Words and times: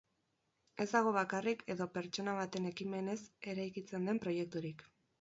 Ez 0.85 0.87
dago 0.93 1.11
bakarrik 1.17 1.61
edo 1.75 1.87
pertsona 1.99 2.35
baten 2.41 2.67
ekimenez 2.73 3.21
eraikitzen 3.55 4.13
den 4.13 4.27
proiekturik. 4.29 4.87